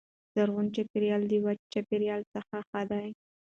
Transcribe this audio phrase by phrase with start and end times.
[0.35, 3.07] زرغون چاپیریال د وچ چاپیریال څخه ښه دی.